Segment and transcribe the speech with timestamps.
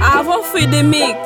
[0.00, 1.16] Avô fui de Mickey.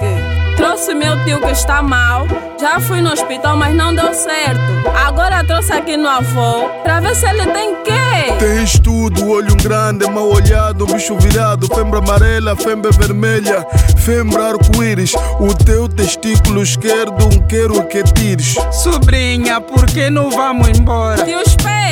[0.56, 2.26] Trouxe meu tio que está mal.
[2.58, 4.58] Já fui no hospital, mas não deu certo.
[5.06, 8.32] Agora trouxe aqui no avô pra ver se ele tem quê?
[8.38, 13.66] Tens tudo, olho grande, mal olhado, bicho virado, fembra amarela, fembra vermelha,
[13.98, 15.12] fembra arco-íris.
[15.38, 18.54] O teu testículo esquerdo, um quero que tires.
[18.72, 21.22] Sobrinha, por que não vamos embora?
[21.22, 21.40] Tio,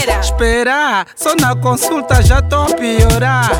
[0.02, 0.32] espera!
[0.42, 3.50] Esperar, só na consulta já tô a piorar.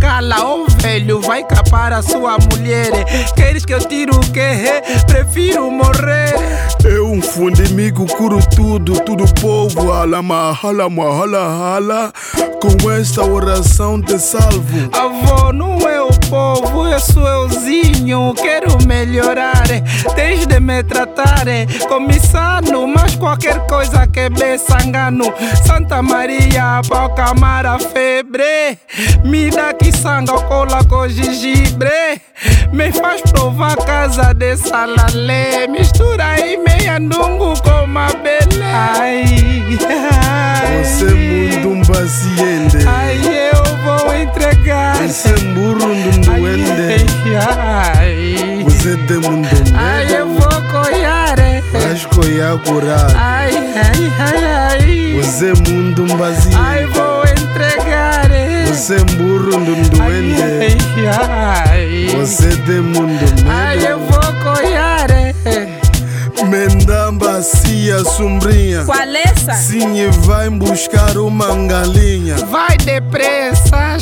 [0.00, 2.90] Cala, ô velho, vai capar a sua mulher.
[3.34, 4.82] Queres que eu tire o quê?
[5.06, 6.34] Prefiro morrer.
[6.82, 9.92] Eu um fundimigo curo tudo, tudo povo.
[9.92, 12.12] Alama, halama, hala, hala.
[12.60, 14.90] Com esta oração te salvo.
[14.92, 18.32] Avô, não é o povo, eu sou euzinho.
[18.34, 18.69] Quero
[19.00, 19.66] melhorar.
[20.14, 21.44] Tens de me tratar
[21.88, 25.32] comissano, mas qualquer coisa que be sangano.
[25.64, 28.78] Santa Maria, para acalmar a febre.
[29.24, 32.20] Me dá que sangue, cola com gengibre.
[32.72, 35.66] Me faz provar casa de salalé.
[35.66, 39.00] Mistura aí meia ndungu com uma bela.
[39.00, 39.24] Ai,
[40.22, 40.84] ai.
[40.84, 41.06] Você
[41.62, 42.86] é um paciente.
[42.86, 43.18] Ai,
[43.52, 44.96] eu vou entregar.
[44.96, 46.70] Você é burro um duende.
[46.70, 47.69] Ai, ai.
[48.80, 51.36] Você tem muito Ai, eu vou coiar.
[51.70, 53.14] Vais coiar curar.
[53.14, 55.20] Ai, ai, ai, ai.
[55.22, 56.08] Você é muito um
[56.56, 58.30] Ai, vou entregar.
[58.66, 60.42] Você é burro um duende.
[61.06, 62.06] Ai, ai.
[62.16, 65.08] Você tem muito Ai, eu vou coiar.
[66.48, 68.84] Mendamba cia sombrinha.
[68.84, 69.52] Qual é essa?
[69.52, 72.36] Sim, e vai buscar uma galinha.
[72.46, 73.98] Vai depressa,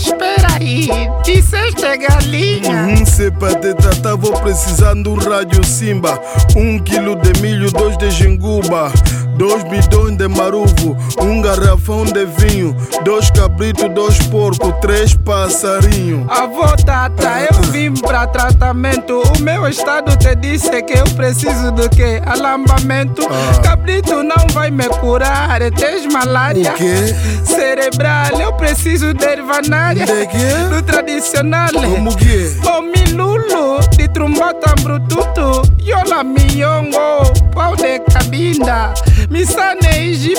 [0.91, 1.09] aí.
[1.25, 2.87] Disseste galinha.
[2.87, 6.21] Hum, se pra te tratar vou precisando um rádio Simba
[6.57, 8.93] Um quilo de milho, dois de jenguba
[9.39, 16.67] Dois bidões de maruvo Um garrafão de vinho Dois cabritos, dois porcos Três passarinhos Avô
[16.85, 19.23] Tata, eu vim pra tratamento.
[19.37, 22.21] O meu estado te disse que eu preciso do que?
[22.27, 23.23] Alambamento.
[23.31, 23.61] Ah.
[23.63, 25.61] Cabrito não vai me curar.
[25.73, 27.15] Tens malária O quê?
[27.45, 28.41] cerebral.
[28.41, 30.05] Eu preciso de ervanária.
[30.07, 30.69] De quê?
[30.71, 31.69] Do tradicional.
[31.73, 32.57] Como que?
[32.67, 35.63] O milulo de trumbata brututo.
[35.83, 37.33] Yola miongo.
[37.55, 38.95] Pau de cabinda.
[39.31, 39.79] Misane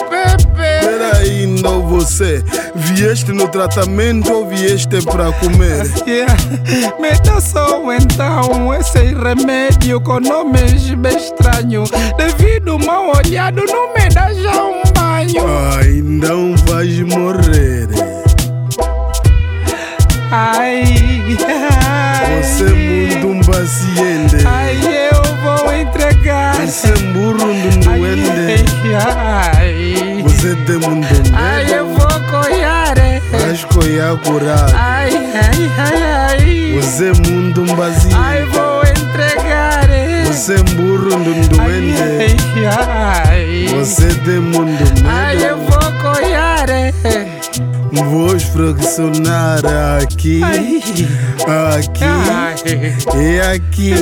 [0.09, 0.47] pepe.
[0.55, 2.43] Peraí, não você
[2.75, 5.85] Vieste no tratamento ou vieste pra comer?
[6.07, 6.33] Yeah.
[6.99, 11.89] Me dá só então esse remédio com nomes bem estranhos.
[12.17, 15.45] Devido mal olhado, não me dá já um banho.
[15.75, 17.87] Ai, não vais morrer
[20.31, 20.83] Ai,
[22.41, 24.45] Você é muito um paciente
[30.59, 32.95] ai, tem muito ai, eu vou coiar.
[33.31, 36.73] Vais coiar curar Ai, ai, ai, ai.
[36.73, 39.87] Você é um vazio Ai, vou entregar.
[40.25, 42.01] Você é burro um duende
[42.67, 43.67] Ai, ai.
[43.69, 46.67] Você tem muito Ai, eu vou coiar.
[47.91, 49.61] Vou flexionar
[50.01, 52.03] aqui Aqui.
[53.17, 53.93] E aqui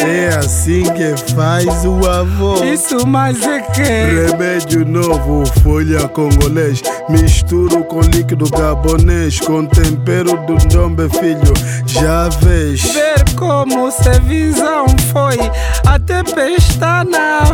[0.00, 3.82] É assim que faz o avô Isso mais é que?
[3.82, 6.82] Remédio novo, folha congolês.
[7.08, 11.54] Misturo com líquido gabonês Com tempero do ndombe filho.
[11.86, 12.82] Já vês?
[12.82, 15.38] Ver como se visão foi.
[15.86, 17.45] Até pestana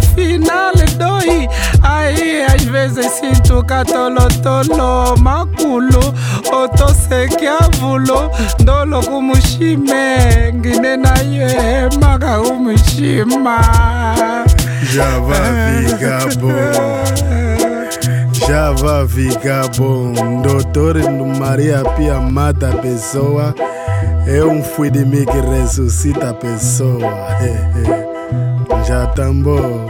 [3.83, 6.15] sinto catolotolo maculo
[6.53, 13.61] otosekiavulo ndolo kumushime ngine naye maka kumushima.
[14.95, 16.53] Já vai ficar bom
[18.47, 20.97] Já vai ficar bom Doutor
[21.39, 23.55] Maria Pia mata a pessoa.
[24.27, 27.39] É um fui de mim que ressuscita a pessoa
[28.87, 29.07] Já
[29.43, 29.87] bom